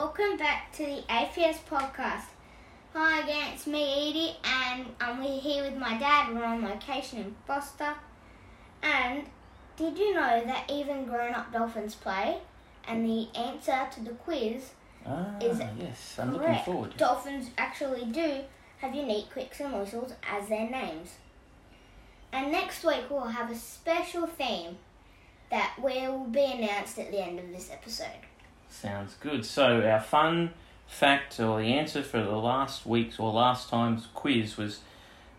Welcome 0.00 0.36
back 0.38 0.72
to 0.72 0.84
the 0.84 1.02
APS 1.08 1.58
podcast. 1.70 2.24
Hi 2.94 3.20
again, 3.20 3.52
it's 3.54 3.68
me, 3.68 4.10
Edie, 4.10 4.36
and 4.42 4.86
I'm 5.00 5.22
here 5.22 5.62
with 5.62 5.76
my 5.76 5.96
dad. 5.96 6.34
We're 6.34 6.44
on 6.44 6.64
location 6.64 7.20
in 7.20 7.36
Foster. 7.46 7.94
And 8.82 9.22
did 9.76 9.96
you 9.96 10.12
know 10.14 10.42
that 10.46 10.68
even 10.68 11.04
grown 11.04 11.32
up 11.32 11.52
dolphins 11.52 11.94
play? 11.94 12.38
And 12.88 13.06
the 13.08 13.28
answer 13.38 13.86
to 13.94 14.00
the 14.02 14.10
quiz 14.10 14.72
Ah, 15.06 15.38
Is 15.38 15.60
yes, 15.60 16.18
I'm 16.18 16.34
correct. 16.36 16.48
looking 16.66 16.74
forward. 16.74 16.96
Dolphins 16.96 17.50
actually 17.56 18.04
do 18.06 18.40
have 18.78 18.96
unique 18.96 19.30
clicks 19.30 19.60
and 19.60 19.72
whistles 19.78 20.12
as 20.28 20.48
their 20.48 20.68
names. 20.68 21.10
And 22.32 22.50
next 22.50 22.84
week 22.84 23.04
we'll 23.08 23.28
have 23.28 23.48
a 23.48 23.54
special 23.54 24.26
theme 24.26 24.76
that 25.52 25.76
will 25.80 26.24
be 26.24 26.44
announced 26.44 26.98
at 26.98 27.12
the 27.12 27.24
end 27.24 27.38
of 27.38 27.52
this 27.52 27.70
episode. 27.70 28.26
Sounds 28.80 29.14
good. 29.20 29.46
So 29.46 29.82
our 29.82 30.00
fun 30.00 30.50
fact 30.86 31.38
or 31.40 31.60
the 31.60 31.68
answer 31.68 32.02
for 32.02 32.22
the 32.22 32.36
last 32.36 32.84
week's 32.84 33.18
or 33.18 33.32
last 33.32 33.70
time's 33.70 34.08
quiz 34.14 34.56
was 34.56 34.80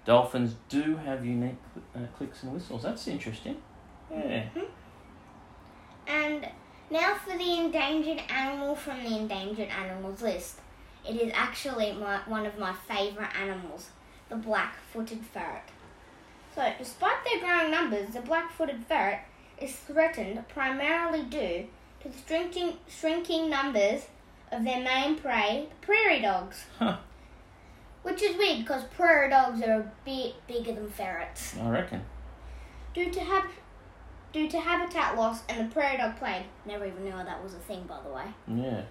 dolphins 0.05 0.55
do 0.69 0.95
have 0.97 1.25
unique 1.25 1.57
uh, 1.95 1.99
clicks 2.17 2.43
and 2.43 2.53
whistles. 2.53 2.83
That's 2.83 3.07
interesting. 3.07 3.57
Yeah. 4.09 4.45
And 6.07 6.47
now 6.89 7.15
for 7.15 7.37
the 7.37 7.57
endangered 7.57 8.23
animal 8.29 8.75
from 8.75 9.03
the 9.03 9.17
endangered 9.17 9.69
animals 9.69 10.21
list. 10.21 10.61
It 11.07 11.17
is 11.17 11.31
actually 11.35 11.91
my, 11.91 12.19
one 12.25 12.45
of 12.45 12.57
my 12.57 12.73
favourite 12.87 13.35
animals, 13.39 13.89
the 14.29 14.37
black-footed 14.37 15.19
ferret. 15.23 15.69
So, 16.55 16.73
despite 16.79 17.23
their 17.25 17.41
growing 17.41 17.69
numbers, 17.69 18.15
the 18.15 18.21
black-footed 18.21 18.85
ferret 18.87 19.19
is 19.61 19.75
threatened 19.75 20.47
primarily 20.47 21.21
due 21.23 21.67
to 22.05 22.11
the 22.11 22.17
shrinking, 22.27 22.77
shrinking 22.87 23.49
numbers 23.49 24.03
of 24.51 24.63
their 24.63 24.83
main 24.83 25.15
prey, 25.15 25.67
prairie 25.81 26.21
dogs. 26.21 26.65
Huh. 26.77 26.97
Which 28.03 28.21
is 28.21 28.37
weird 28.37 28.59
because 28.59 28.83
prairie 28.95 29.29
dogs 29.29 29.61
are 29.63 29.79
a 29.79 29.91
bit 30.05 30.35
bigger 30.47 30.73
than 30.73 30.89
ferrets. 30.89 31.55
I 31.57 31.69
reckon. 31.69 32.03
Due 32.93 33.11
to 33.11 33.19
hab- 33.19 33.49
due 34.31 34.47
to 34.47 34.59
habitat 34.59 35.17
loss 35.17 35.41
and 35.49 35.67
the 35.67 35.73
prairie 35.73 35.97
dog 35.97 36.17
plague, 36.17 36.43
never 36.65 36.85
even 36.85 37.03
knew 37.03 37.11
that 37.11 37.43
was 37.43 37.55
a 37.55 37.59
thing 37.59 37.83
by 37.87 37.99
the 38.03 38.13
way. 38.13 38.25
Yeah. 38.47 38.83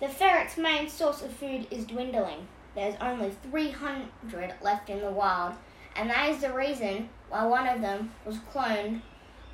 The 0.00 0.08
ferret's 0.08 0.56
main 0.56 0.88
source 0.88 1.22
of 1.22 1.32
food 1.32 1.66
is 1.70 1.84
dwindling. 1.84 2.48
There's 2.74 2.96
only 3.00 3.30
300 3.50 4.54
left 4.62 4.90
in 4.90 5.00
the 5.00 5.10
wild, 5.10 5.54
and 5.94 6.10
that 6.10 6.30
is 6.30 6.40
the 6.40 6.52
reason 6.52 7.10
why 7.28 7.46
one 7.46 7.68
of 7.68 7.80
them 7.80 8.12
was 8.24 8.36
cloned 8.52 9.02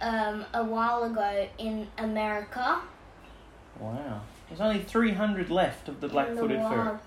um, 0.01 0.45
a 0.55 0.65
while 0.65 1.05
ago 1.05 1.49
in 1.59 1.87
America. 1.99 2.81
Wow. 3.79 4.21
There's 4.49 4.61
only 4.61 4.83
300 4.83 5.51
left 5.51 5.89
of 5.89 6.01
the 6.01 6.09
black-footed 6.09 6.61
ferret. 6.61 6.99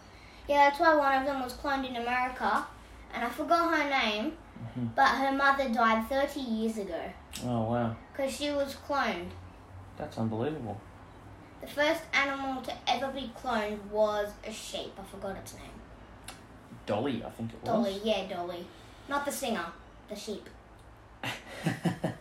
Yeah, 0.48 0.70
that's 0.70 0.80
why 0.80 0.96
one 0.96 1.14
of 1.22 1.26
them 1.26 1.42
was 1.42 1.54
cloned 1.54 1.88
in 1.88 1.96
America, 1.98 2.66
and 3.14 3.24
I 3.24 3.30
forgot 3.30 3.74
her 3.76 3.90
name, 3.90 4.34
Mhm. 4.78 4.96
but 4.96 5.08
her 5.10 5.32
mother 5.32 5.70
died 5.70 6.08
30 6.08 6.40
years 6.40 6.78
ago 6.78 7.02
Oh 7.46 7.64
wow, 7.64 7.96
because 8.12 8.32
she 8.34 8.52
was 8.52 8.76
cloned. 8.88 9.30
that's 9.98 10.18
unbelievable. 10.18 10.80
The 11.62 11.68
first 11.68 12.02
animal 12.14 12.62
to 12.64 12.74
ever 12.88 13.08
be 13.10 13.32
cloned 13.42 13.82
was 13.90 14.32
a 14.46 14.52
sheep. 14.52 14.94
I 15.00 15.04
forgot 15.04 15.36
its 15.38 15.54
name. 15.56 15.80
Dolly, 16.86 17.24
I 17.26 17.30
think 17.30 17.52
it 17.54 17.62
was. 17.62 17.70
Dolly, 17.70 18.02
yeah, 18.04 18.28
Dolly. 18.28 18.68
Not 19.08 19.26
the 19.26 19.32
singer, 19.32 19.66
the 20.10 20.16
sheep. 20.16 20.50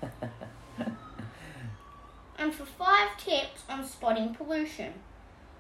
And 2.43 2.53
for 2.53 2.65
five 2.65 3.17
tips 3.19 3.62
on 3.69 3.87
spotting 3.87 4.35
pollution. 4.35 4.95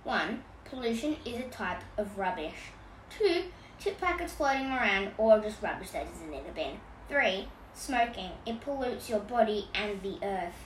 One, 0.02 0.42
pollution 0.64 1.16
is 1.24 1.38
a 1.38 1.44
type 1.44 1.80
of 1.96 2.18
rubbish. 2.18 2.72
Two, 3.08 3.44
chip 3.78 4.00
packets 4.00 4.32
floating 4.32 4.66
around 4.66 5.12
or 5.16 5.38
just 5.38 5.62
rubbish 5.62 5.90
that 5.90 6.08
isn't 6.12 6.34
in 6.34 6.44
a 6.44 6.52
bin. 6.52 6.80
Three, 7.08 7.46
smoking. 7.72 8.30
It 8.44 8.60
pollutes 8.60 9.08
your 9.08 9.20
body 9.20 9.68
and 9.72 10.02
the 10.02 10.18
earth. 10.24 10.56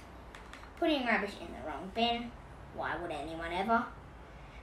Putting 0.78 1.05
rubbish 1.05 1.34
in 1.38 1.49
the 1.49 1.69
wrong 1.69 1.91
bin. 1.94 2.31
Why 2.75 2.97
would 2.97 3.10
anyone 3.10 3.53
ever? 3.53 3.84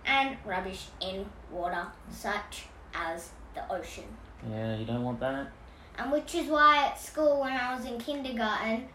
And 0.08 0.38
rubbish 0.44 0.88
in 1.00 1.28
water, 1.52 1.86
such 2.10 2.64
as 2.96 3.30
the 3.54 3.72
ocean. 3.72 4.06
yeah, 4.50 4.76
you 4.76 4.86
don't 4.86 5.04
want 5.04 5.20
that. 5.20 5.52
And 6.00 6.12
which 6.12 6.34
is 6.34 6.48
why 6.48 6.88
at 6.88 7.00
school 7.00 7.42
when 7.42 7.54
I 7.54 7.76
was 7.76 7.86
in 7.86 8.00
kindergarten, 8.00 8.88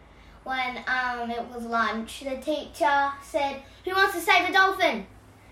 when 0.43 0.77
um 0.87 1.29
it 1.29 1.43
was 1.53 1.65
lunch, 1.65 2.21
the 2.21 2.37
teacher 2.37 3.11
said, 3.23 3.61
"Who 3.85 3.91
wants 3.91 4.15
to 4.15 4.21
save 4.21 4.49
a 4.49 4.53
dolphin?" 4.53 5.05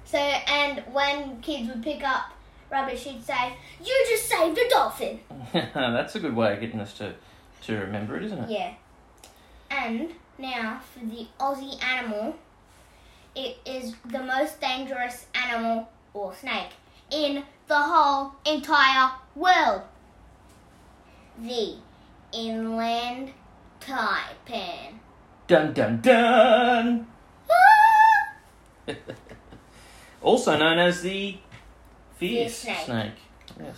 So 0.05 0.17
and 0.17 0.83
when 0.91 1.41
kids 1.41 1.69
would 1.69 1.83
pick 1.83 2.03
up 2.03 2.31
rubbish, 2.71 3.03
she'd 3.03 3.23
say, 3.23 3.53
"You 3.79 4.05
just 4.09 4.27
saved 4.27 4.57
a 4.57 4.69
dolphin." 4.69 5.19
that's 5.53 6.15
a 6.15 6.19
good 6.19 6.35
way 6.35 6.53
of 6.53 6.61
getting 6.61 6.79
us 6.79 6.93
to, 6.93 7.13
to 7.63 7.77
remember 7.77 8.17
it, 8.17 8.23
isn't 8.23 8.39
it? 8.39 8.49
Yeah. 8.49 8.73
And 9.69 10.13
now 10.37 10.81
for 10.93 11.05
the 11.05 11.27
Aussie 11.39 11.81
animal, 11.83 12.35
it 13.35 13.57
is 13.65 13.95
the 14.05 14.23
most 14.23 14.61
dangerous 14.61 15.27
animal 15.35 15.89
or 16.13 16.33
snake 16.33 16.71
in 17.11 17.43
the 17.67 17.75
whole 17.75 18.33
entire 18.45 19.11
world. 19.35 19.81
The 21.41 21.75
inland 22.33 23.33
taipan. 23.87 24.99
Dun 25.47 25.73
dun 25.73 26.01
dun! 26.01 27.07
also 30.21 30.57
known 30.57 30.79
as 30.79 31.01
the 31.01 31.37
fierce 32.17 32.63
Fierce 32.63 32.85
snake. 32.85 33.13
Yes. 33.59 33.77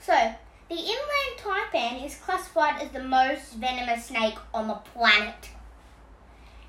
So, 0.00 0.34
the 0.68 0.76
inland 0.76 1.36
taipan 1.36 2.04
is 2.04 2.16
classified 2.16 2.80
as 2.80 2.90
the 2.90 3.02
most 3.02 3.54
venomous 3.54 4.04
snake 4.06 4.38
on 4.54 4.68
the 4.68 4.74
planet. 4.74 5.50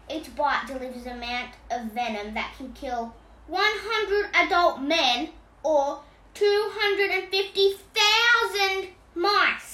Each 0.09 0.35
bite 0.35 0.65
delivers 0.67 1.05
an 1.05 1.17
amount 1.17 1.51
of 1.69 1.91
venom 1.93 2.33
that 2.33 2.55
can 2.57 2.73
kill 2.73 3.13
100 3.47 4.31
adult 4.33 4.81
men 4.81 5.29
or 5.63 6.01
250,000 6.33 8.89
mice. 9.15 9.70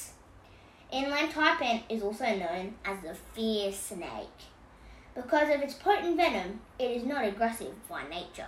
Inland 0.92 1.32
taipan 1.32 1.84
is 1.90 2.02
also 2.02 2.26
known 2.26 2.76
as 2.86 3.00
the 3.02 3.14
fierce 3.34 3.78
snake. 3.78 4.40
Because 5.16 5.54
of 5.54 5.62
its 5.62 5.74
potent 5.74 6.16
venom, 6.16 6.60
it 6.80 6.92
is 6.92 7.04
not 7.04 7.26
aggressive 7.26 7.74
by 7.90 8.08
nature. 8.08 8.48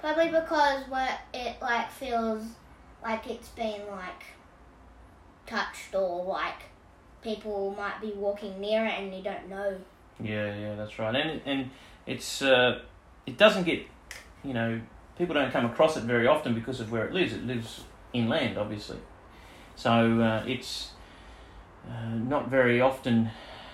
Probably 0.00 0.28
because 0.28 0.88
where 0.88 1.18
it 1.32 1.56
like 1.62 1.90
feels 1.90 2.44
like 3.02 3.26
it's 3.28 3.48
been 3.50 3.86
like 3.90 4.24
touched 5.46 5.94
or 5.94 6.24
like 6.24 6.62
people 7.22 7.74
might 7.78 8.00
be 8.00 8.12
walking 8.12 8.60
near 8.60 8.84
it 8.84 8.92
and 8.98 9.14
you 9.14 9.22
don't 9.22 9.48
know. 9.48 9.76
Yeah, 10.20 10.54
yeah, 10.54 10.74
that's 10.74 10.98
right. 10.98 11.14
And 11.14 11.40
and 11.46 11.70
it's 12.06 12.42
uh, 12.42 12.80
it 13.26 13.38
doesn't 13.38 13.64
get, 13.64 13.82
you 14.44 14.52
know, 14.52 14.80
people 15.16 15.34
don't 15.34 15.50
come 15.50 15.64
across 15.64 15.96
it 15.96 16.04
very 16.04 16.26
often 16.26 16.54
because 16.54 16.80
of 16.80 16.92
where 16.92 17.06
it 17.06 17.12
lives. 17.12 17.32
It 17.32 17.46
lives 17.46 17.84
inland, 18.12 18.58
obviously. 18.58 18.98
So 19.76 20.20
uh, 20.20 20.44
it's 20.46 20.90
uh, 21.88 22.14
not 22.14 22.48
very 22.48 22.80
often 22.80 23.30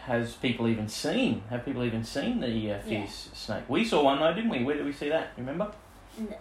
has 0.06 0.34
people 0.34 0.66
even 0.66 0.88
seen 0.88 1.42
have 1.48 1.64
people 1.64 1.84
even 1.84 2.02
seen 2.02 2.40
the 2.40 2.72
uh, 2.72 2.78
fierce 2.80 3.28
snake. 3.32 3.64
We 3.68 3.84
saw 3.84 4.02
one 4.04 4.18
though, 4.20 4.32
didn't 4.34 4.50
we? 4.50 4.64
Where 4.64 4.76
did 4.76 4.84
we 4.84 4.92
see 4.92 5.08
that? 5.08 5.28
Remember? 5.36 5.72
No. 6.18 6.36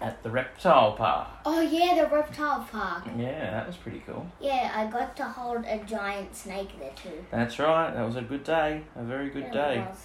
At 0.00 0.22
the 0.24 0.30
reptile 0.30 0.92
park. 0.92 1.28
Oh 1.46 1.60
yeah, 1.60 1.94
the 1.94 2.14
reptile 2.14 2.66
park. 2.70 3.04
Yeah, 3.16 3.50
that 3.52 3.66
was 3.68 3.76
pretty 3.76 4.02
cool. 4.04 4.26
Yeah, 4.40 4.72
I 4.74 4.86
got 4.86 5.16
to 5.18 5.24
hold 5.24 5.64
a 5.64 5.78
giant 5.84 6.34
snake 6.34 6.78
there 6.80 6.90
too. 7.00 7.24
That's 7.30 7.58
right. 7.58 7.94
That 7.94 8.04
was 8.04 8.16
a 8.16 8.22
good 8.22 8.42
day. 8.42 8.82
A 8.96 9.02
very 9.04 9.30
good 9.30 9.44
It 9.44 9.52
day. 9.52 9.84
was. 9.88 9.98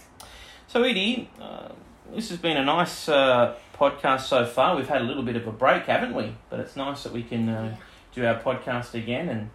So, 0.68 0.84
Edie, 0.84 1.30
uh, 1.42 1.70
this 2.14 2.30
has 2.30 2.38
been 2.38 2.58
a 2.58 2.64
nice 2.64 3.10
uh, 3.10 3.56
podcast 3.74 4.22
so 4.22 4.46
far. 4.46 4.76
We've 4.76 4.88
had 4.88 5.02
a 5.02 5.06
little 5.06 5.24
bit 5.24 5.36
of 5.36 5.48
a 5.48 5.52
break, 5.52 5.86
haven't 5.88 6.14
we? 6.14 6.36
But 6.50 6.60
it's 6.60 6.76
nice 6.76 7.02
that 7.04 7.12
we 7.14 7.24
can 7.24 7.50
uh, 7.50 7.76
do 8.14 8.24
our 8.26 8.40
podcast 8.40 8.94
again 8.94 9.30
and 9.30 9.42
uh, 9.42 9.50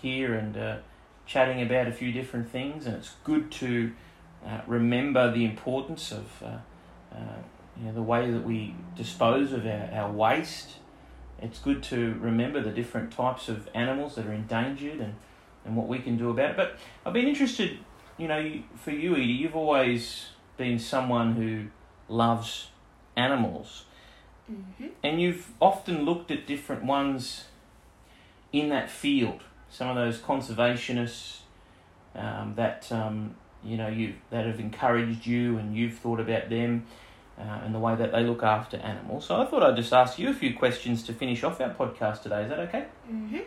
here 0.00 0.34
and 0.34 0.56
uh, 0.56 0.76
chatting 1.26 1.62
about 1.62 1.86
a 1.86 1.92
few 1.92 2.12
different 2.12 2.50
things. 2.50 2.86
And 2.86 2.96
it's 2.96 3.14
good 3.24 3.50
to 3.52 3.92
uh, 4.46 4.60
remember 4.66 5.30
the 5.30 5.44
importance 5.44 6.12
of 6.12 6.42
uh, 6.42 6.46
uh, 7.14 7.18
you 7.78 7.86
know, 7.86 7.92
the 7.92 8.02
way 8.02 8.30
that 8.30 8.44
we 8.44 8.74
dispose 8.96 9.52
of 9.52 9.66
our, 9.66 9.90
our 9.92 10.10
waste. 10.12 10.76
It's 11.40 11.58
good 11.58 11.82
to 11.84 12.16
remember 12.20 12.60
the 12.60 12.70
different 12.70 13.12
types 13.12 13.48
of 13.48 13.68
animals 13.74 14.16
that 14.16 14.26
are 14.26 14.32
endangered 14.32 15.00
and, 15.00 15.14
and 15.64 15.76
what 15.76 15.88
we 15.88 15.98
can 15.98 16.18
do 16.18 16.30
about 16.30 16.50
it. 16.50 16.56
But 16.56 16.76
I've 17.04 17.14
been 17.14 17.28
interested 17.28 17.78
you 18.20 18.28
know, 18.28 18.62
for 18.76 18.90
you, 18.90 19.14
Edie, 19.14 19.32
you've 19.32 19.56
always 19.56 20.26
been 20.58 20.78
someone 20.78 21.34
who 21.34 21.68
loves 22.06 22.68
animals, 23.16 23.86
hmm 24.46 24.88
and 25.02 25.18
you've 25.18 25.48
often 25.60 26.04
looked 26.04 26.30
at 26.30 26.46
different 26.46 26.84
ones 26.84 27.44
in 28.52 28.68
that 28.70 28.90
field. 28.90 29.42
Some 29.68 29.88
of 29.88 29.96
those 29.96 30.18
conservationists 30.18 31.38
um, 32.14 32.54
that 32.56 32.90
um, 32.90 33.34
you 33.62 33.76
know 33.76 33.88
you 33.88 34.14
that 34.30 34.46
have 34.46 34.58
encouraged 34.58 35.26
you 35.26 35.58
and 35.58 35.76
you've 35.76 35.94
thought 35.94 36.20
about 36.20 36.50
them 36.50 36.86
uh, 37.38 37.60
and 37.64 37.74
the 37.74 37.78
way 37.78 37.94
that 37.96 38.12
they 38.12 38.22
look 38.22 38.42
after 38.42 38.76
animals. 38.78 39.26
So 39.26 39.40
I 39.40 39.46
thought 39.46 39.62
I'd 39.62 39.76
just 39.76 39.92
ask 39.92 40.18
you 40.18 40.28
a 40.28 40.34
few 40.34 40.54
questions 40.54 41.02
to 41.04 41.12
finish 41.12 41.42
off 41.42 41.60
our 41.60 41.72
podcast 41.72 42.22
today. 42.22 42.42
Is 42.42 42.50
that 42.50 42.58
okay? 42.60 42.86
Mm-hmm. 43.10 43.38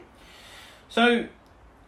So, 0.89 1.27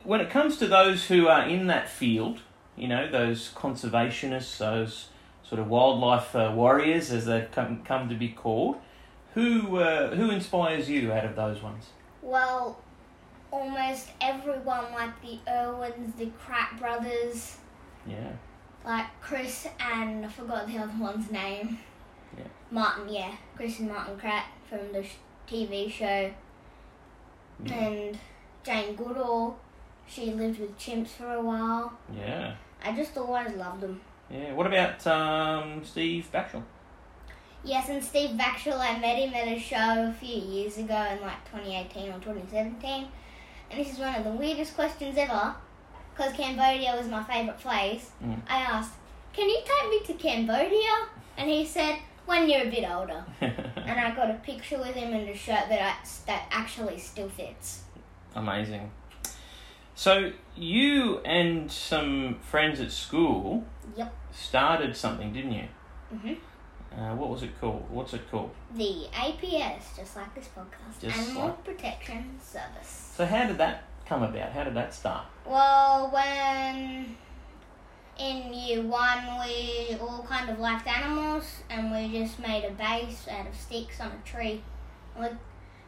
when 0.04 0.22
it 0.22 0.30
comes 0.30 0.58
to 0.58 0.68
those 0.68 1.06
who 1.06 1.28
are 1.28 1.48
in 1.48 1.68
that 1.68 1.90
field, 1.90 2.42
you 2.76 2.88
know, 2.88 3.10
those 3.10 3.52
conservationists, 3.54 4.58
those 4.58 5.10
sort 5.44 5.60
of 5.60 5.68
wildlife 5.68 6.36
uh, 6.36 6.52
warriors, 6.56 7.12
as 7.12 7.26
they've 7.26 7.50
come, 7.52 7.84
come 7.84 8.10
to 8.10 8.16
be 8.16 8.30
called, 8.30 8.78
who 9.34 9.78
uh, 9.78 10.16
who 10.16 10.30
inspires 10.30 10.90
you 10.90 11.12
out 11.12 11.26
of 11.26 11.36
those 11.36 11.62
ones? 11.62 11.88
Well, 12.22 12.80
almost 13.52 14.10
everyone, 14.22 14.86
like 14.94 15.22
the 15.22 15.40
Irwins, 15.52 16.16
the 16.18 16.28
Kratt 16.46 16.78
brothers, 16.80 17.58
Yeah. 18.06 18.32
like 18.86 19.06
Chris 19.22 19.68
and 19.80 20.26
I 20.26 20.30
forgot 20.30 20.68
the 20.68 20.78
other 20.78 20.94
one's 21.00 21.32
name. 21.32 21.80
Yeah. 22.38 22.44
Martin, 22.72 23.10
yeah, 23.10 23.32
Chris 23.56 23.80
and 23.80 23.90
Martin 23.90 24.18
Kratt 24.18 24.44
from 24.70 24.92
the 24.92 25.06
TV 25.48 25.90
show, 25.90 26.32
Mm. 27.64 27.72
and 27.72 28.20
Jane 28.64 28.96
Goodall. 28.96 29.58
She 30.08 30.32
lived 30.32 30.60
with 30.60 30.78
chimps 30.78 31.08
for 31.10 31.32
a 31.34 31.42
while. 31.42 31.94
Yeah. 32.16 32.54
I 32.84 32.92
just 32.96 33.18
always 33.18 33.54
loved 33.54 33.82
them. 33.82 34.02
Yeah. 34.30 34.52
What 34.54 34.68
about 34.68 35.06
um, 35.08 35.84
Steve 35.84 36.28
Backshall? 36.34 36.64
Yes, 37.64 37.90
and 37.90 38.04
Steve 38.04 38.38
Baxter, 38.38 38.74
I 38.74 39.00
met 39.00 39.18
him 39.18 39.34
at 39.34 39.48
a 39.48 39.60
show 39.60 40.10
a 40.10 40.14
few 40.20 40.36
years 40.36 40.78
ago 40.78 40.94
in 41.12 41.20
like 41.22 41.44
2018 41.52 42.12
or 42.12 42.20
2017. 42.20 43.08
And 43.76 43.86
this 43.86 43.94
is 43.94 44.00
one 44.00 44.16
of 44.16 44.24
the 44.24 44.30
weirdest 44.30 44.74
questions 44.74 45.18
ever, 45.18 45.54
because 46.16 46.32
Cambodia 46.32 46.96
was 46.98 47.10
my 47.10 47.22
favourite 47.24 47.60
place. 47.60 48.10
Mm. 48.24 48.40
I 48.48 48.60
asked, 48.60 48.94
Can 49.34 49.50
you 49.50 49.60
take 49.66 49.90
me 49.90 50.00
to 50.08 50.14
Cambodia? 50.14 51.08
And 51.36 51.50
he 51.50 51.66
said, 51.66 51.98
When 52.26 52.50
you're 52.50 52.68
a 52.68 52.70
bit 52.70 52.90
older. 52.90 53.26
And 53.42 54.00
I 54.00 54.16
got 54.16 54.32
a 54.32 54.36
picture 54.36 54.78
with 54.78 54.96
him 54.96 55.14
and 55.14 55.30
a 55.30 55.36
shirt 55.36 55.68
that, 55.70 55.80
I, 55.82 55.94
that 56.26 56.48
actually 56.52 56.98
still 56.98 57.28
fits. 57.28 57.84
Amazing. 58.34 58.92
So 59.94 60.32
you 60.56 61.20
and 61.20 61.70
some 61.70 62.40
friends 62.42 62.80
at 62.80 62.92
school 62.94 63.66
Yep. 63.98 64.14
started 64.32 64.96
something, 64.96 65.34
didn't 65.34 65.52
you? 65.52 65.68
hmm 66.12 66.34
Uh, 66.98 67.14
what 67.16 67.30
was 67.30 67.44
it 67.44 67.60
called? 67.60 67.84
What's 67.90 68.14
it 68.14 68.30
called? 68.32 68.52
The 68.76 69.08
APS, 69.14 69.98
just 69.98 70.16
like 70.16 70.34
this 70.34 70.48
podcast, 70.58 71.02
Just 71.02 71.18
Animal 71.18 71.48
like- 71.48 71.64
Protection 71.66 72.40
Service. 72.42 73.12
So 73.16 73.26
how 73.26 73.46
did 73.48 73.58
that 73.58 73.84
come 74.06 74.24
about? 74.24 74.52
How 74.52 74.64
did 74.64 74.76
that 74.76 74.94
start? 74.94 75.26
Well, 75.46 76.10
when 76.12 77.16
in 78.18 78.54
year 78.54 78.82
one 78.82 79.20
we 79.46 79.98
all 80.00 80.26
kind 80.28 80.50
of 80.50 80.58
liked 80.60 80.88
animals 80.88 81.44
and 81.70 81.92
we 81.92 82.18
just 82.18 82.40
made 82.40 82.64
a 82.64 82.72
base 82.72 83.28
out 83.30 83.46
of 83.48 83.54
sticks 83.56 84.00
on 84.00 84.12
a 84.12 84.28
tree. 84.30 84.62
We- 85.20 85.28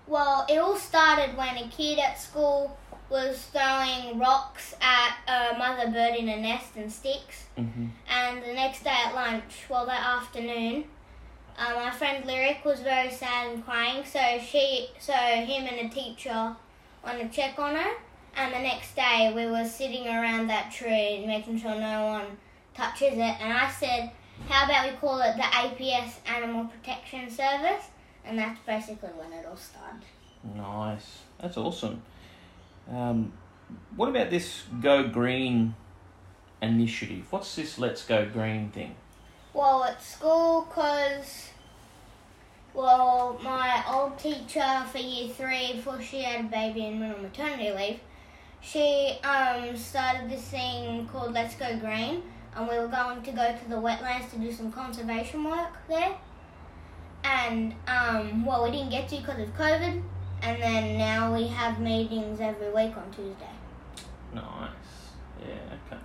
Well, 0.08 0.46
it 0.50 0.58
all 0.58 0.76
started 0.78 1.38
when 1.38 1.58
a 1.58 1.68
kid 1.70 2.00
at 2.00 2.20
school 2.20 2.78
was 3.10 3.46
throwing 3.54 4.20
rocks 4.20 4.74
at 4.82 5.16
a 5.28 5.58
mother 5.58 5.90
bird 5.92 6.16
in 6.16 6.28
a 6.28 6.38
nest 6.42 6.76
and 6.76 6.92
sticks. 6.92 7.46
Mm-hmm. 7.58 7.86
And 8.10 8.44
the 8.44 8.54
next 8.54 8.84
day 8.84 8.98
at 9.06 9.14
lunch, 9.16 9.66
well, 9.70 9.86
that 9.86 10.02
afternoon, 10.06 10.86
uh, 11.58 11.74
my 11.76 11.90
friend 11.90 12.24
Lyric 12.26 12.64
was 12.64 12.82
very 12.82 13.10
sad 13.10 13.52
and 13.52 13.66
crying. 13.66 14.04
So 14.06 14.20
she, 14.40 14.90
so 15.00 15.14
him 15.14 15.66
and 15.66 15.90
a 15.92 15.94
teacher 15.94 16.56
went 17.04 17.20
to 17.20 17.30
check 17.36 17.58
on 17.58 17.76
her. 17.76 17.92
And 18.36 18.54
the 18.54 18.60
next 18.60 18.96
day, 18.96 19.32
we 19.36 19.48
were 19.48 19.66
sitting 19.66 20.08
around 20.08 20.48
that 20.48 20.72
tree, 20.72 21.26
making 21.26 21.60
sure 21.60 21.74
no 21.74 22.06
one 22.06 22.38
touches 22.76 23.14
it. 23.14 23.42
And 23.42 23.52
I 23.52 23.72
said, 23.72 24.12
"How 24.48 24.66
about 24.66 24.92
we 24.92 24.98
call 24.98 25.20
it 25.22 25.36
the 25.36 25.42
APS 25.42 26.20
Animal 26.28 26.66
Protection 26.66 27.32
Service?" 27.32 27.86
And 28.24 28.38
that's 28.38 28.60
basically 28.60 29.10
when 29.10 29.34
it 29.34 29.46
all 29.48 29.58
started. 29.58 30.04
Nice. 30.56 31.22
That's 31.40 31.58
awesome. 31.58 32.04
Um, 32.92 33.34
what 33.96 34.10
about 34.10 34.30
this 34.30 34.64
Go 34.80 35.08
Green 35.08 35.74
initiative? 36.62 37.26
What's 37.32 37.56
this 37.56 37.80
Let's 37.80 38.06
Go 38.06 38.28
Green 38.28 38.70
thing? 38.70 38.96
Well, 39.54 39.86
at 39.86 40.04
school, 40.04 40.68
cause 40.72 41.50
well, 42.78 43.40
my 43.44 43.84
old 43.92 44.20
teacher 44.48 44.86
for 44.92 44.98
year 44.98 45.30
three, 45.30 45.74
before 45.74 46.02
she 46.02 46.22
had 46.22 46.46
a 46.46 46.48
baby 46.48 46.86
and 46.86 47.00
went 47.00 47.16
on 47.16 47.22
maternity 47.22 47.72
leave, 47.72 48.00
she 48.62 49.18
um 49.24 49.76
started 49.76 50.30
this 50.30 50.42
thing 50.44 51.08
called 51.08 51.34
Let's 51.34 51.56
Go 51.56 51.78
Green, 51.78 52.24
and 52.56 52.68
we 52.68 52.78
were 52.78 52.88
going 52.88 53.22
to 53.22 53.32
go 53.32 53.56
to 53.56 53.70
the 53.70 53.76
wetlands 53.76 54.30
to 54.32 54.38
do 54.38 54.52
some 54.52 54.72
conservation 54.72 55.44
work 55.44 55.78
there. 55.88 56.16
And 57.24 57.76
um, 57.88 58.46
well, 58.46 58.64
we 58.64 58.72
didn't 58.72 58.90
get 58.90 59.10
to 59.10 59.18
because 59.18 59.40
of 59.40 59.54
COVID, 59.58 60.02
and 60.42 60.62
then 60.62 60.98
now 60.98 61.34
we 61.34 61.48
have 61.48 61.80
meetings 61.80 62.40
every 62.40 62.70
week 62.70 62.96
on 62.96 63.12
Tuesday. 63.12 63.56
Nice. 64.34 64.44
Yeah. 65.42 65.56
Okay. 65.92 66.02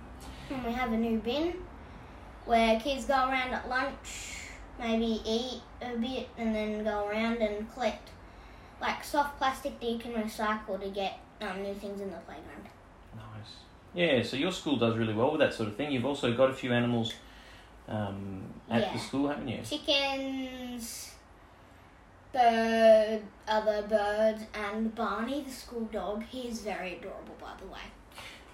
And 0.49 0.65
we 0.65 0.71
have 0.73 0.91
a 0.91 0.97
new 0.97 1.19
bin 1.19 1.53
where 2.45 2.77
kids 2.79 3.05
go 3.05 3.13
around 3.13 3.53
at 3.53 3.69
lunch, 3.69 4.49
maybe 4.79 5.21
eat 5.25 5.61
a 5.81 5.95
bit, 5.97 6.27
and 6.37 6.53
then 6.53 6.83
go 6.83 7.07
around 7.07 7.37
and 7.37 7.71
collect 7.73 8.09
like 8.83 9.03
soft 9.03 9.37
plastic 9.37 9.79
that 9.79 9.89
you 9.89 9.97
can 9.97 10.11
recycle 10.13 10.79
to 10.79 10.89
get 10.89 11.17
um, 11.41 11.63
new 11.63 11.73
things 11.73 12.01
in 12.01 12.11
the 12.11 12.17
playground. 12.17 12.67
Nice. 13.15 13.53
Yeah. 13.95 14.21
So 14.21 14.35
your 14.37 14.51
school 14.51 14.75
does 14.75 14.95
really 14.97 15.13
well 15.13 15.31
with 15.31 15.39
that 15.39 15.53
sort 15.53 15.69
of 15.69 15.75
thing. 15.75 15.91
You've 15.91 16.05
also 16.05 16.33
got 16.35 16.49
a 16.49 16.53
few 16.53 16.73
animals 16.73 17.13
um, 17.87 18.43
at 18.69 18.81
Yeah. 18.81 18.93
the 18.93 18.99
school, 18.99 19.29
haven't 19.29 19.47
you? 19.47 19.61
Chickens, 19.63 21.15
bird, 22.33 23.21
other 23.47 23.83
birds, 23.83 24.43
and 24.53 24.93
Barney, 24.93 25.43
the 25.43 25.51
school 25.51 25.85
dog. 25.85 26.23
He 26.23 26.41
is 26.49 26.59
very 26.61 26.97
adorable, 26.97 27.37
by 27.39 27.53
the 27.59 27.67
way. 27.67 27.85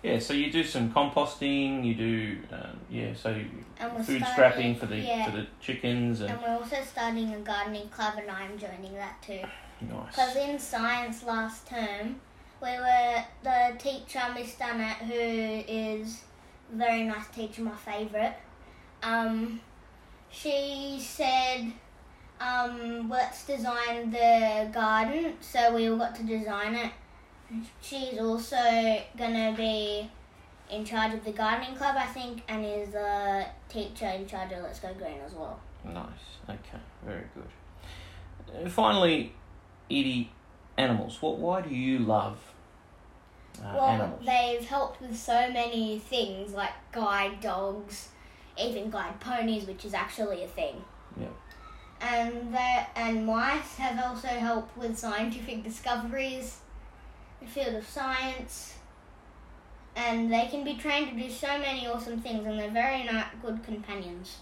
Yeah. 0.03 0.19
So 0.19 0.33
you 0.33 0.51
do 0.51 0.63
some 0.63 0.93
composting. 0.93 1.83
You 1.83 1.95
do 1.95 2.37
um, 2.51 2.79
yeah. 2.89 3.13
So 3.15 3.33
food 3.33 4.03
starting, 4.03 4.23
scrapping 4.25 4.75
for 4.75 4.85
the 4.85 4.97
yeah. 4.97 5.25
for 5.25 5.37
the 5.37 5.47
chickens 5.59 6.21
and 6.21 6.29
And 6.29 6.41
we're 6.41 6.49
also 6.49 6.77
starting 6.83 7.33
a 7.33 7.39
gardening 7.39 7.89
club, 7.89 8.13
and 8.17 8.29
I'm 8.29 8.57
joining 8.59 8.93
that 8.93 9.19
too. 9.23 9.41
Nice. 9.81 10.07
Because 10.09 10.35
in 10.35 10.59
science 10.59 11.23
last 11.23 11.67
term, 11.67 12.19
we 12.61 12.69
were 12.69 13.23
the 13.43 13.75
teacher, 13.77 14.21
Miss 14.33 14.55
Dunnett, 14.55 14.97
who 14.97 15.13
is 15.13 16.21
a 16.73 16.75
very 16.75 17.03
nice 17.03 17.27
teacher, 17.29 17.61
my 17.61 17.75
favourite. 17.75 18.35
Um, 19.01 19.61
she 20.29 20.97
said, 21.01 21.71
um, 22.39 23.09
let's 23.09 23.45
design 23.45 24.11
the 24.11 24.69
garden. 24.73 25.35
So 25.41 25.73
we 25.75 25.89
all 25.89 25.97
got 25.97 26.15
to 26.15 26.23
design 26.23 26.75
it. 26.75 26.91
She's 27.81 28.19
also 28.19 29.01
gonna 29.17 29.53
be 29.57 30.09
in 30.69 30.85
charge 30.85 31.13
of 31.13 31.23
the 31.23 31.31
gardening 31.31 31.75
club, 31.75 31.95
I 31.97 32.05
think, 32.05 32.43
and 32.47 32.63
is 32.63 32.93
a 32.93 33.47
teacher 33.67 34.05
in 34.07 34.27
charge 34.27 34.51
of 34.51 34.61
Let's 34.63 34.79
Go 34.79 34.93
Green 34.93 35.19
as 35.25 35.33
well. 35.33 35.59
Nice. 35.83 36.05
Okay. 36.47 36.79
Very 37.03 37.23
good. 37.33 38.65
Uh, 38.65 38.69
finally, 38.69 39.33
Edie, 39.89 40.31
animals. 40.77 41.21
What? 41.21 41.37
Why 41.37 41.61
do 41.61 41.73
you 41.73 41.99
love 41.99 42.37
uh, 43.59 43.71
Well, 43.73 43.83
animals? 43.89 44.25
they've 44.25 44.65
helped 44.67 45.01
with 45.01 45.17
so 45.17 45.49
many 45.51 45.99
things 45.99 46.53
like 46.53 46.73
guide 46.91 47.41
dogs, 47.41 48.09
even 48.59 48.89
guide 48.89 49.19
ponies, 49.19 49.65
which 49.65 49.85
is 49.85 49.93
actually 49.93 50.43
a 50.43 50.47
thing. 50.47 50.83
Yeah. 51.19 51.27
And 52.01 52.53
that 52.53 52.89
and 52.95 53.25
mice 53.25 53.75
have 53.77 53.99
also 54.03 54.27
helped 54.29 54.77
with 54.77 54.97
scientific 54.97 55.63
discoveries, 55.63 56.57
the 57.41 57.47
field 57.47 57.75
of 57.75 57.85
science. 57.87 58.75
And 59.95 60.31
they 60.31 60.45
can 60.45 60.63
be 60.63 60.75
trained 60.75 61.09
to 61.17 61.23
do 61.23 61.29
so 61.29 61.47
many 61.57 61.85
awesome 61.87 62.21
things, 62.21 62.45
and 62.45 62.57
they're 62.57 62.69
very 62.69 63.03
ni- 63.03 63.23
good 63.41 63.61
companions. 63.63 64.37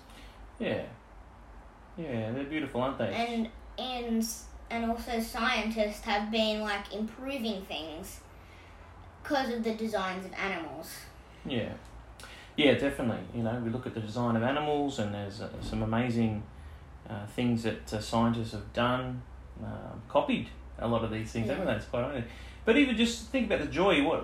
Yeah. 0.60 0.84
Yeah, 1.98 2.32
they're 2.32 2.44
beautiful, 2.44 2.82
aren't 2.82 3.00
they? 3.00 3.12
And 3.12 3.50
and 3.80 4.28
and 4.70 4.90
also 4.92 5.20
scientists 5.20 6.02
have 6.02 6.32
been 6.32 6.62
like 6.62 6.94
improving 6.94 7.62
things 7.64 8.20
because 9.24 9.50
of 9.54 9.64
the 9.64 9.74
designs 9.74 10.26
of 10.26 10.34
animals. 10.34 10.92
Yeah. 11.46 11.70
Yeah, 12.56 12.74
definitely. 12.74 13.24
You 13.36 13.44
know, 13.44 13.62
we 13.64 13.70
look 13.70 13.86
at 13.86 13.94
the 13.94 14.00
design 14.00 14.36
of 14.36 14.44
animals, 14.44 15.00
and 15.00 15.14
there's 15.14 15.42
uh, 15.42 15.50
some 15.62 15.84
amazing 15.84 16.42
uh, 17.10 17.26
things 17.28 17.64
that 17.64 17.94
uh, 17.94 18.00
scientists 18.02 18.52
have 18.54 18.74
done, 18.74 19.22
um 19.64 20.02
copied 20.10 20.48
a 20.80 20.88
lot 20.88 21.04
of 21.04 21.12
these 21.12 21.32
things, 21.32 21.48
Yeah. 21.48 21.54
haven't 21.54 21.68
they? 21.68 21.74
It's 21.74 21.86
quite 21.86 22.04
amazing. 22.04 22.30
But 22.66 22.78
even 22.78 22.96
just 22.98 23.28
think 23.28 23.48
about 23.48 23.62
the 23.62 23.68
joy. 23.68 24.04
What? 24.04 24.24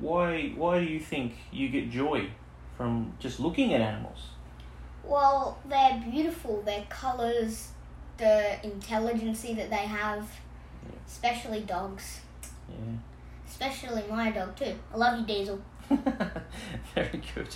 Why? 0.00 0.52
Why 0.56 0.80
do 0.80 0.84
you 0.86 1.00
think 1.00 1.34
you 1.52 1.68
get 1.68 1.90
joy 1.90 2.28
from 2.76 3.12
just 3.18 3.40
looking 3.40 3.72
at 3.74 3.80
animals? 3.80 4.28
Well, 5.04 5.58
they're 5.68 6.02
beautiful. 6.10 6.62
Their 6.62 6.84
colours, 6.88 7.68
the 8.18 8.64
intelligence 8.64 9.42
that 9.42 9.70
they 9.70 9.76
have, 9.76 10.28
especially 11.06 11.60
dogs. 11.60 12.20
Yeah. 12.68 12.76
Especially 13.48 14.04
my 14.10 14.30
dog 14.30 14.56
too. 14.56 14.74
I 14.92 14.96
love 14.96 15.20
you, 15.20 15.26
Diesel. 15.26 15.60
Very 16.94 17.22
good. 17.34 17.48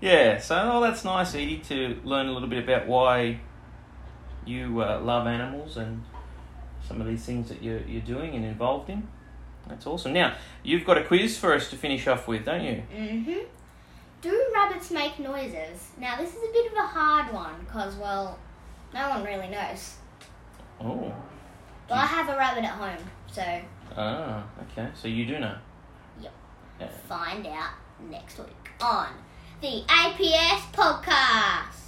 yeah, 0.00 0.38
so 0.38 0.70
oh, 0.72 0.80
that's 0.80 1.04
nice, 1.04 1.34
Edie, 1.34 1.58
to 1.68 2.00
learn 2.04 2.26
a 2.26 2.32
little 2.32 2.48
bit 2.48 2.62
about 2.62 2.86
why 2.86 3.40
you 4.46 4.82
uh, 4.82 5.00
love 5.00 5.26
animals 5.26 5.76
and 5.76 6.04
some 6.86 7.00
of 7.00 7.06
these 7.06 7.24
things 7.24 7.48
that 7.48 7.62
you're, 7.62 7.80
you're 7.80 8.02
doing 8.02 8.34
and 8.34 8.44
involved 8.44 8.90
in. 8.90 9.08
That's 9.68 9.86
awesome. 9.86 10.12
Now, 10.12 10.36
you've 10.62 10.84
got 10.84 10.98
a 10.98 11.04
quiz 11.04 11.38
for 11.38 11.54
us 11.54 11.70
to 11.70 11.76
finish 11.76 12.06
off 12.06 12.28
with, 12.28 12.44
don't 12.44 12.62
you? 12.62 12.82
Mm-hmm. 12.94 13.38
Do 14.20 14.52
rabbits 14.54 14.90
make 14.90 15.18
noises? 15.18 15.88
Now, 15.98 16.16
this 16.16 16.30
is 16.30 16.42
a 16.42 16.52
bit 16.52 16.72
of 16.72 16.78
a 16.78 16.86
hard 16.86 17.32
one 17.32 17.54
because, 17.60 17.94
well, 17.96 18.38
no 18.94 19.08
one 19.10 19.24
really 19.24 19.48
knows. 19.48 19.96
Oh. 20.80 21.12
But 21.88 21.98
I 21.98 22.06
have 22.06 22.28
a 22.28 22.36
rabbit 22.38 22.64
at 22.64 22.70
home, 22.70 23.04
so 23.30 23.42
Ah, 23.96 24.44
okay. 24.62 24.88
So 24.94 25.08
you 25.08 25.26
do 25.26 25.38
know. 25.38 25.56
Yep. 26.20 26.32
Yeah. 26.80 26.88
find 27.08 27.46
out 27.46 27.74
next 28.08 28.38
week 28.38 28.70
on 28.80 29.08
the 29.60 29.82
APS 29.88 30.72
podcast. 30.72 31.83